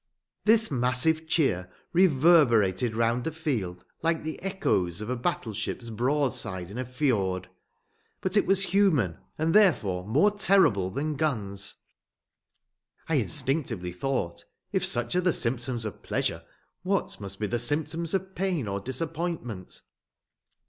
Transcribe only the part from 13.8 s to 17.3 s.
thought: "If such are the symptoms of pleasure, what